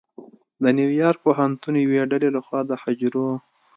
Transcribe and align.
د 0.61 0.63
نیویارک 0.77 1.19
پوهنتون 1.25 1.73
یوې 1.83 2.01
ډلې 2.11 2.29
لخوا 2.35 2.59
د 2.69 2.71
حجرو 2.81 3.29